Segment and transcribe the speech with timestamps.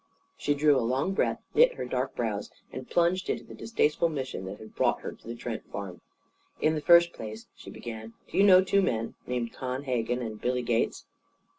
[0.35, 4.45] She drew a long breath, knit her dark brows, and plunged into the distasteful mission
[4.45, 6.01] that had brought her to the Trent farm.
[6.59, 10.41] "In the first place," she began, "do you know two men named Con Hegan and
[10.41, 11.05] Billy Gates?"